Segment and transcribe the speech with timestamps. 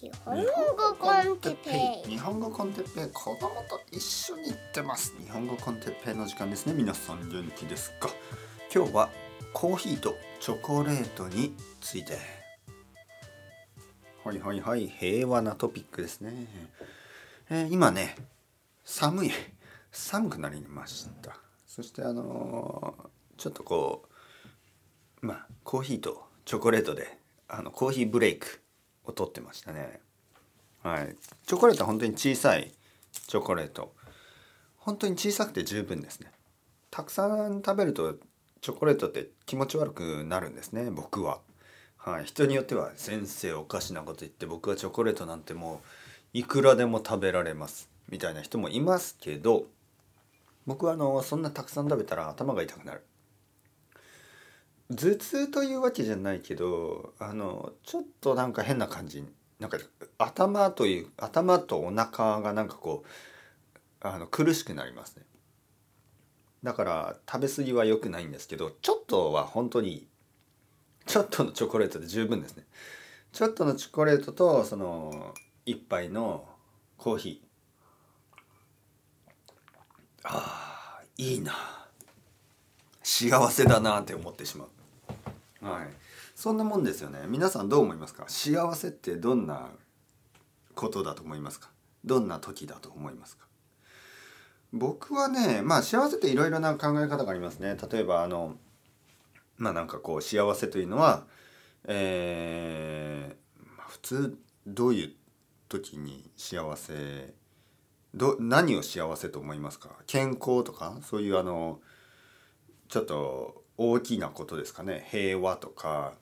[0.00, 0.36] 日本
[0.76, 2.10] 語コンテッペイ。
[2.10, 5.12] 日本語コンテッペイ子供と一緒に行ってます。
[5.20, 6.72] 日本語コンテッペイの時間ですね。
[6.72, 8.08] 皆さん元気ですか？
[8.72, 9.10] 今日は
[9.52, 12.16] コーヒーとチョコレートについて。
[14.22, 14.86] はいはいはい。
[14.86, 16.46] 平和なトピックですね、
[17.50, 18.14] えー今ね
[18.84, 19.32] 寒い。
[19.90, 21.36] 寒くなりました。
[21.66, 24.04] そしてあのーちょっとこ
[25.22, 27.18] うまあコーヒーとチョコレートで
[27.48, 28.60] あのコーヒーブレイク
[29.08, 30.00] を取ってましたね。
[30.82, 31.16] はい。
[31.46, 32.72] チョコレートは本当に小さい
[33.26, 33.92] チョコレート。
[34.78, 36.30] 本当に小さくて十分ですね。
[36.90, 38.16] たくさん食べると
[38.60, 41.40] チョコレートって気持ち悪くなるんですね僕は。
[41.96, 42.24] はい。
[42.24, 45.82] 人によっては先生おかしなこと言って僕はチョコレートなんても
[46.34, 47.88] ういくらでも食べられます。
[48.08, 49.66] みたいな人もいますけど
[50.66, 53.02] 僕はあのそんなたくさん食べたら頭が痛くなる。
[54.90, 59.24] 頭痛というわけじゃないけどあのちょっとなんか変な感じ
[59.60, 59.78] なんか
[60.16, 63.08] 頭という頭とお腹がなんかこう
[64.00, 65.24] あの苦しくなりますね。
[66.62, 70.08] だから食べ過ぎは良くないんですけどちょっとは本当に
[71.06, 72.64] ちょっとのチョコレートで十分ですね。
[73.32, 75.34] ちょっとのチョコレートとその
[75.66, 76.46] 一杯の
[76.96, 77.48] コーヒー。
[80.24, 81.54] あーいいな。
[83.02, 84.68] 幸せだなって思ってしまう。
[85.62, 85.88] はい。
[86.34, 87.20] そんなもんですよね。
[87.26, 88.24] 皆さんどう思いますか？
[88.28, 89.70] 幸せってどんな
[90.74, 91.70] ことだと思いますか？
[92.04, 93.46] どんな時だと思いますか？
[94.72, 97.76] 僕はねまあ幸せっていろいろな考え方がありますね。
[97.90, 98.56] 例えばあの
[99.56, 101.24] まあなんかこう幸せというのは
[101.84, 103.38] えー
[103.88, 105.12] 普通どういう
[105.68, 107.34] 時に幸せ
[108.14, 109.90] ど何を幸せと思いますか？
[110.06, 110.98] 健康とか？
[111.02, 111.80] そういうあの
[112.88, 115.06] ちょっと大きなことですかね。
[115.10, 116.12] 平和とか。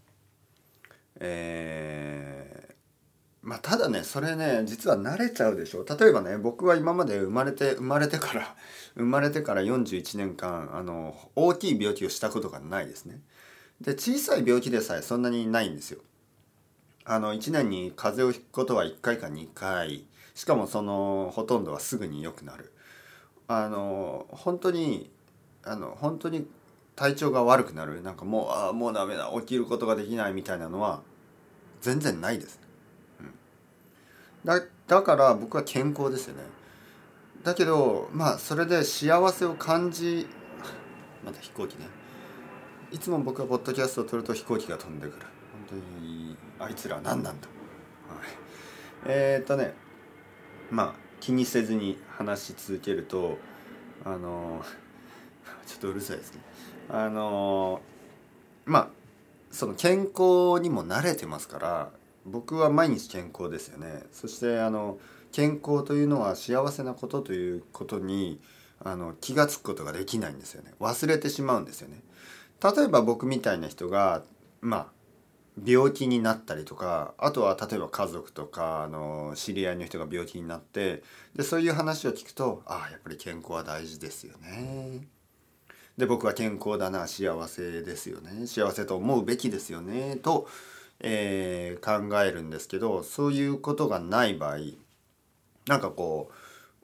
[1.18, 2.66] えー
[3.46, 5.84] まあただねそれね実は慣れちゃうでしょ。
[5.88, 8.56] 例えばね僕は今まで生まれて生まれてから
[8.96, 13.20] 生まれてから41年間あの大きい病気をしたことがないですね。
[13.81, 16.00] で小さい病気でさえそんなにないんですよ。
[17.04, 20.04] あの1年に風邪をひくことは1回か2回。
[20.34, 22.72] しかもそのほとんどはすぐに良くなる。
[23.47, 25.12] あの本当に
[25.62, 26.48] あの本当に
[26.96, 28.02] 体調が悪くなる。
[28.02, 29.30] なんかもうああもうダメだ。
[29.40, 31.02] 起きることができないみたいなのは
[31.80, 32.58] 全然ないです、
[33.20, 33.32] うん、
[34.44, 36.42] だだから僕は健康ですよね。
[37.44, 40.26] だけどまあそれで幸せを感じ
[41.24, 41.86] また飛行機ね。
[42.90, 45.26] いつも僕がポッドキャストを撮ると飛行機が飛んでくる。
[45.68, 47.48] 本当にあいつら何なんだ、
[48.08, 48.28] はい、
[49.06, 49.74] えー、っとね
[50.70, 53.38] まあ気にせずに話し続けると
[54.04, 54.64] あの
[55.66, 56.40] ちょっとうるさいですね。
[56.88, 57.80] あの
[58.64, 58.88] まあ
[59.50, 61.91] その健康にも慣れてますから
[62.24, 64.02] 僕は毎日健康ですよね。
[64.12, 64.98] そしてあの
[65.32, 68.41] 健康というのは幸せなことということに
[68.84, 70.72] あの気が付くことができないんですよね。
[70.80, 72.02] 忘れてしまうんですよね。
[72.62, 74.22] 例えば僕みたいな人が
[74.60, 74.86] まあ
[75.64, 81.02] 病気になったりとかあとは例えば家族とかあの知り合いの人が病気になって
[81.34, 85.16] でそういう話を聞くとああやっぱり健康は大事ですよね。
[85.96, 88.46] で僕は健康だな幸せですよね。
[88.46, 90.16] 幸せと思うべきですよね。
[90.16, 90.46] と、
[91.00, 94.58] えー、考えるんですけどそういうことがない場合
[95.66, 96.30] なんかこ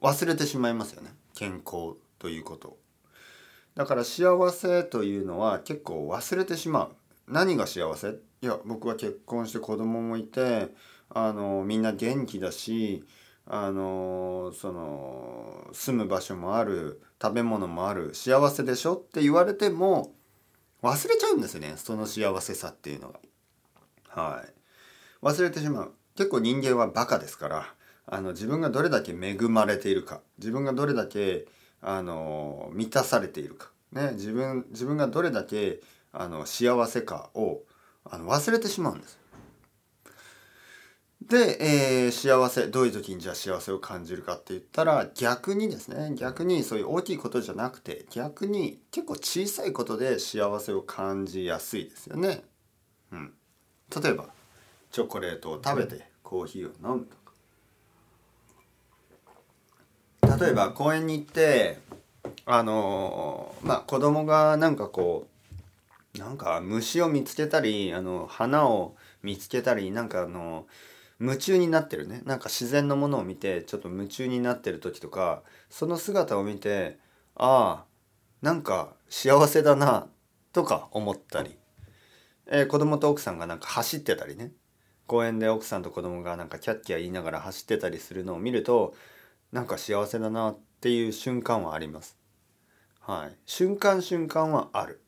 [0.00, 1.14] う忘れてしまいますよね。
[1.34, 2.78] 健康ということ。
[3.74, 6.92] だから幸せというのは結構忘れてしまう。
[7.28, 8.08] 何が幸せ？
[8.42, 10.68] いや僕は結婚して子供もいて
[11.10, 13.04] あのみんな元気だし
[13.46, 20.14] あのその住む場所もある食べ物もある幸せでしょって言われても
[20.82, 23.20] 忘れちゃうんですねその幸せさっていうのが。
[24.08, 24.52] はい。
[25.24, 25.92] 忘れてしまう。
[26.16, 27.74] 結構人間はバカですから
[28.06, 31.46] あの自分がどれだけ恵まれているか自分がどれだけ
[31.80, 35.80] あの満たされているかね自分自分がどれだけ
[36.12, 37.62] あの幸せかを
[38.04, 39.21] あの忘れてしまうんです。
[41.28, 52.42] で、えー、幸せどういう時にじゃあ幸せを感じるかって言ったら逆にですね逆にそういう大きいことじゃなくて逆に結構小さいことで幸せを感じやすいですよね。
[53.12, 53.32] うん、
[54.02, 54.28] 例えば
[54.90, 57.16] チョコレートを食べてコーヒーを飲むと
[60.30, 60.38] か。
[60.44, 61.78] 例えば公園に行って
[62.46, 65.26] あのまあ子供がなんかこ
[66.16, 70.66] うなんか虫を見つけたりあの花を見つけたりなんかあの
[71.22, 72.20] 夢中になってるね。
[72.24, 76.98] なんか自然のものを見てちょっと夢中になってる時とかその姿を見て
[77.36, 77.92] ああ
[78.42, 80.08] なんか幸せだな
[80.52, 81.56] とか思ったり、
[82.48, 84.50] えー、子供と奥さんがなんか走ってたりね。
[85.06, 88.94] 公園で奥さんと子供がなんかキャッキャ言いながら走ってたりするのを見ると
[89.52, 92.16] なんか幸せだなっていう瞬間はあります。
[92.98, 95.00] はい、瞬間瞬間はある。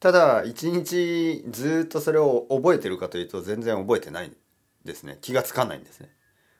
[0.00, 4.32] ただ一日ずっとそれを覚えてるかというと全然覚えてない。
[4.84, 5.18] ですね。
[5.20, 6.10] 気がつかないんですね。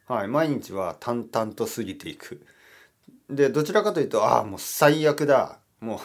[0.06, 2.44] はい、毎日は淡々と過ぎていく。
[3.30, 5.58] でどちらかというとああもう最悪だ。
[5.80, 5.98] もう、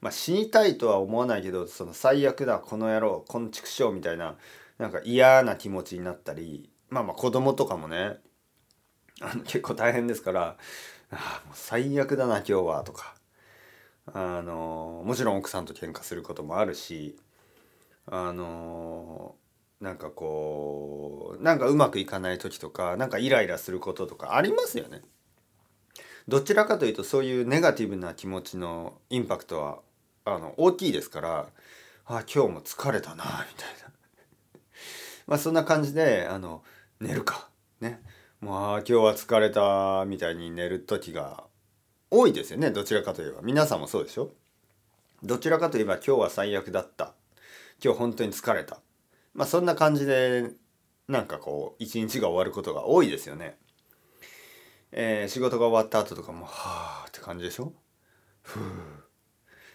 [0.00, 2.58] まあ、死にたいとは思わないけどその最悪だ。
[2.58, 4.36] この野郎こんちくしょうみたいな
[4.78, 8.18] なんか嫌な気持ちになったりまあまあ子供とかもね
[9.20, 10.56] あの結構大変ですから
[11.10, 13.16] 「ああもう最悪だな今日は」とか。
[14.12, 17.16] あのもちろん奥さんと喧嘩することもあるし
[18.06, 19.34] あの
[19.80, 25.02] なんかこうなんかうまくいかない時とかなんかイライラすることとかありますよね。
[26.28, 29.78] どちらかというとそういうネガティブな気持ちのインパクトは
[30.24, 31.46] あの大きいですから
[32.06, 33.92] あ今日も疲れたなみたいな。
[35.26, 36.64] まあそんな感じであの
[37.00, 37.48] 寝るか。
[37.80, 38.02] ね。
[38.40, 41.44] もうあ今日は疲れたみたいに寝る時が
[42.10, 42.70] 多いですよね。
[42.70, 43.42] どちらかといえば。
[43.42, 44.30] 皆さんもそうでしょ？
[45.22, 47.14] どちらかといえば今日は最悪だった。
[47.82, 48.80] 今日本当に疲れた。
[49.36, 50.50] まあそんな感じで
[51.08, 53.58] なんかこう一日が終わることが多いですよね。
[54.92, 57.74] えー、仕事が終わった後とかもはあって感じでしょ？
[58.42, 58.62] ふう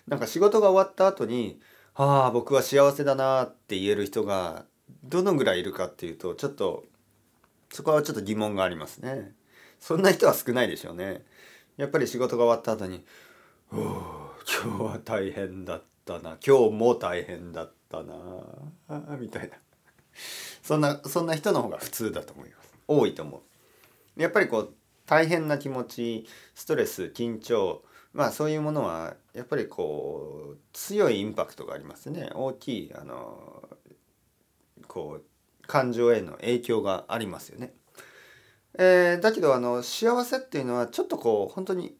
[0.07, 1.59] なんか仕事が終わった後に
[1.93, 4.65] はあ僕は幸せだなって言える人が
[5.03, 6.85] どのぐらいいるかっていうとちょっと
[7.71, 9.33] そこはちょっと疑問がありますね。
[9.79, 11.23] そんな人は少ないでしょうね。
[11.77, 13.05] やっぱり仕事が終わった後に
[13.71, 13.75] 「お
[14.63, 16.37] 今日は大変だったな。
[16.45, 17.80] 今日も大変だった。
[18.03, 18.13] な
[18.87, 19.55] あ」みたいな。
[20.61, 22.73] そんなそんな人の方が普通だと思います。
[22.87, 23.41] 多いと思
[24.17, 24.21] う。
[24.21, 24.73] やっぱりこう
[25.05, 27.83] 大変な気持ちストレス緊張
[28.13, 32.29] まあそういうものはやっぱりこう強いインパクトがありますね。
[32.33, 33.69] 大きいあの
[34.87, 37.73] こう感情への影響がありますよね。
[38.77, 41.95] えー、だけどあの幸せっていうのはちょっとこう本当に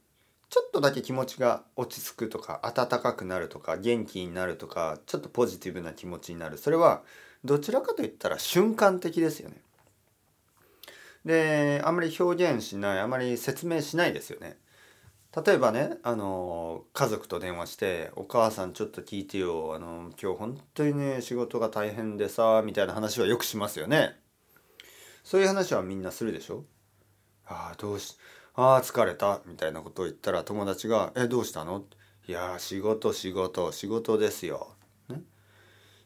[0.51, 7.03] ちょっとだけ気持ちが落ち着くとか温かくなるとか元気になるとかちょっとポジティブな気持ちになるそれは
[7.45, 9.61] どちらかといったら瞬間的ですよね。
[11.23, 14.57] であまり表現しないあまり説明しないですよね。
[15.45, 24.19] 例えばねあの家族と電話して「お母さんちょっと聞いてよあの今日本当にね仕事が大変でさ」みたいな話はよくしますよね。
[25.23, 26.65] そういう話はみんなするでしょ？
[27.45, 28.17] ああどうし
[28.55, 31.85] ああ疲れたみたいなことを言ったら友達が「えどうしたの?」
[32.27, 34.75] いや仕事仕事仕事ですよ。
[35.09, 35.23] ね、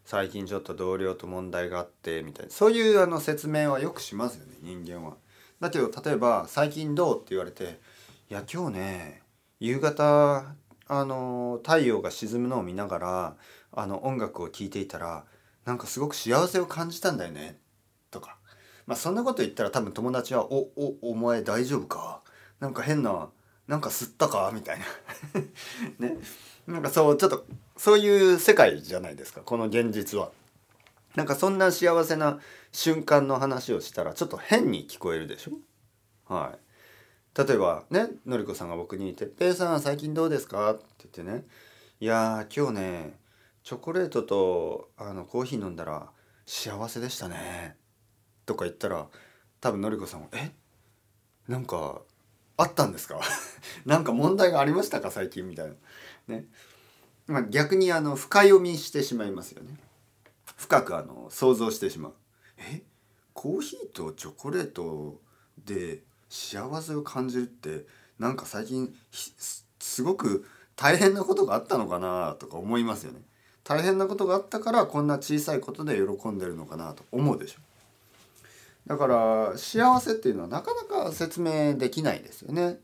[0.06, 5.18] 最近ちょっと同僚と問題があってみたいなそういうあの説明はよくしますよね人間は。
[5.59, 7.80] だけど例えば「最近どう?」って言われて
[8.30, 9.24] 「いや今日ね
[9.59, 10.56] 夕方
[10.88, 13.38] あの太陽が沈むのを見ながら
[13.71, 15.25] あの音楽を聴いていたら
[15.65, 17.59] なんかすごく幸せを感じたんだよね」
[18.12, 18.38] とか
[18.86, 22.21] まあそんなこと言ったら多分友達は「おおお前大丈夫か？
[22.59, 23.29] なんか変な
[23.67, 24.85] なんか吸ったか?」みたいな
[26.07, 26.17] ね
[26.67, 27.45] なんかそうちょっと
[27.77, 30.31] そういう世界じゃないですかこの現実は。
[31.15, 32.41] なんかそんな幸せな
[32.73, 35.53] 瞬間の話をしたらちょっと変に聞こえるでしょ？
[36.33, 36.59] はい
[37.47, 41.45] 例えばねのりこさんが僕に言って「ペイさん最近どうですか?」って言ってね
[42.01, 43.19] 「いや今日ね
[43.63, 46.09] チョコレートとあのコーヒー飲んだら
[46.45, 47.77] 幸せでしたね」
[48.45, 49.07] とか言ったら
[49.62, 50.51] 多分のりこさんは「え？
[51.47, 52.01] なんか
[52.57, 53.19] あったんですか？
[53.85, 55.12] なんか問題がありましたか？
[55.12, 55.74] 最近」みたいな。
[56.27, 56.45] ね。
[57.27, 59.77] まあ逆にあの深読みしてしまいますよね。
[60.57, 62.13] 深くあの想像してしまう。
[62.57, 62.83] え？
[63.33, 65.19] コーヒーとチョコレート
[65.65, 67.85] で幸せを感じるって
[68.17, 68.95] なんか最近
[69.79, 70.45] すごく
[70.77, 73.21] 大変なことがあったのかなとか思いますよね。
[73.63, 77.59] 大変なことがあったからこんな小さいことで喜んでるのかなと思うでしょ。
[78.88, 82.80] だから幸せっていうのはなかなか説明できないですよね。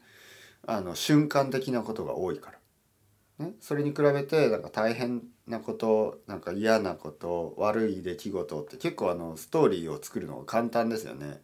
[0.66, 3.46] あの瞬間的なことが多いから。
[3.46, 11.42] ね、それに比べてなんか大変なことなんか嫌なこと悪い出来事って結構あのストーリーを作るのが簡単ですよね。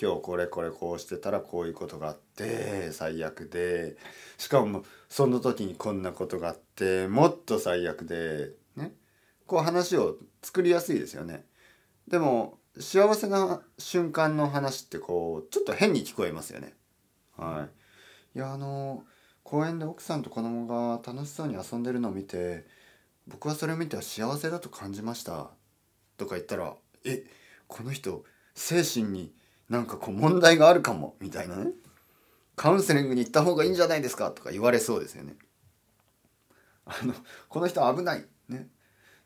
[0.00, 3.96] 今日これこれこうしてたらこういうことがあって最悪で。
[4.38, 8.50] しかもその時にこんなことがあってもっと最悪で。
[8.76, 8.92] ね。
[9.46, 11.44] こう話を作りやすいですよね。
[12.08, 16.74] でも幸せな瞬間の話ってこうちょっと変に聞こえますよね。
[17.36, 17.68] は
[18.34, 19.04] い、いやあの
[19.42, 22.64] 公園で奥さんと子供が楽しそうに遊んでるのを見て
[23.26, 25.50] 僕はそれを見ては幸せだと感じました。
[26.16, 26.74] とか言ったら
[27.04, 27.24] え
[27.66, 28.24] この人
[28.54, 29.34] 精神に
[29.68, 31.72] なんかこう問題があるかもみたいなね。
[32.56, 35.34] カウンセリングに行った方がいいんじゃないですかとか言われそうですよね。
[36.84, 37.14] あの
[37.48, 38.68] この人危ないね。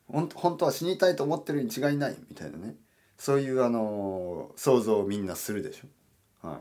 [0.07, 2.77] 本当は死にたいと思ってるに違いないみたいなね。
[3.19, 6.49] そういうあの想像をみんなするでしょ？
[6.49, 6.61] はい、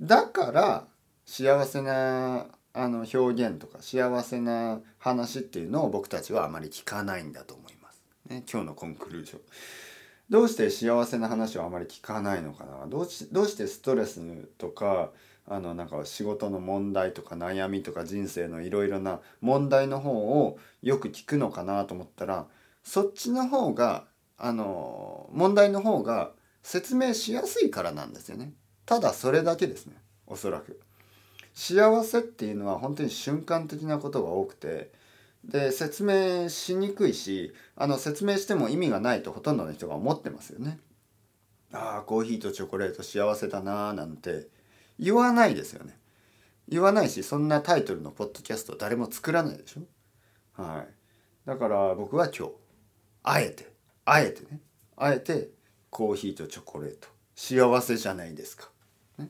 [0.00, 0.86] だから
[1.26, 8.02] 幸せなあの表現とか幸せな話っていうのを僕たちはあまり聞かないんだと思います。
[8.28, 9.40] ね、今日のコンクルージョン。
[10.30, 12.86] どうして幸せな話をあまり聞かないのかな？
[12.86, 14.20] どうしどうしてストレス
[14.58, 15.10] とか
[15.46, 22.46] あのなんか仕事の問題とか悩みとか人生のいろいろな問題の方をよく聞くのかなと思ったら
[22.84, 24.04] そっちの方が
[24.38, 28.52] あの問題の方が説明しやすいからなんですよね。
[28.86, 30.80] ただそれだけですねおそらく。
[31.54, 34.92] 幸せっていうのは本当に瞬間的なことが多くて
[35.44, 40.78] で説明しにくいしあの説明しても意味がないとほとんどの人が思ってますよね。
[41.72, 44.46] ああコーヒーとチョコレート幸せだなーなんて
[44.98, 45.98] 言わないですよね。
[46.68, 50.62] 言わないしそんなタイトルのポッドキャスト誰も作らないでしょ。
[50.62, 50.88] はい。
[51.46, 52.52] だから僕は今日
[53.22, 53.72] あえて
[54.10, 54.60] あえてね。
[54.96, 55.50] あえて
[55.90, 57.08] コーヒーとチョコレート。
[57.36, 58.70] 幸せじゃないですか。
[59.18, 59.28] ね、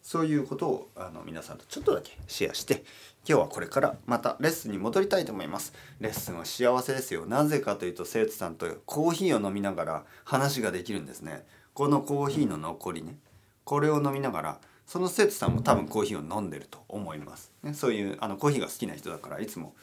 [0.00, 2.84] そういうことをあの皆さんとちょっとだけシェアして
[3.28, 5.74] 今日はこれからまたレッスンに戻りたいと思います。
[5.98, 7.26] レッスンは幸せですよ。
[7.26, 11.44] なぜかというと生徒さんとコーヒーを飲みながら話ができるんですね。
[11.74, 13.18] このコーヒーの残りね。
[13.64, 19.74] これを飲みながらその生徒さんも多分コーヒーを飲んでると思います、ね、そういうあのコーヒーが好きな人だからいつも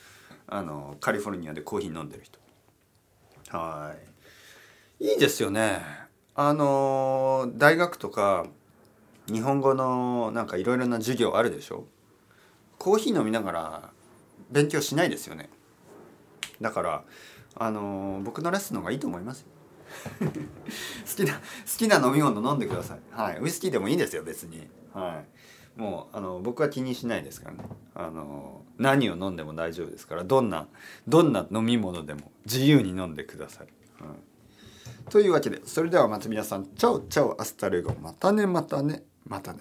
[0.47, 2.39] あのカリフォルニアでコーヒー飲んでる人。
[3.49, 3.95] は
[4.99, 5.05] い。
[5.05, 5.81] いいですよね。
[6.35, 8.45] あの大学とか
[9.31, 11.85] 日本語のなんかいろいろな授業あるでしょ？
[12.77, 13.89] コーヒー飲みながら
[14.51, 15.49] 勉強しないですよね。
[16.61, 17.03] だから
[17.55, 19.45] あの、僕のレッスンの方がいいと思います
[20.19, 20.25] 好
[21.15, 21.39] きな好
[21.77, 22.99] きな飲み物飲んでください。
[23.11, 23.39] はい。
[23.41, 24.67] ウイスキーでもいいですよ別に。
[24.93, 25.25] はい。
[25.77, 27.63] もうあの僕は気にしないですからね。
[27.95, 30.23] あの何を飲んでも大丈夫ですから。
[30.23, 30.67] どんな
[31.07, 33.67] どんな飲み物でも自由に飲んでください、
[34.01, 36.65] うん、というわけでそれではまた皆さん。
[36.75, 37.95] chao chao hasta luego。
[38.01, 39.59] またねまたねまたね。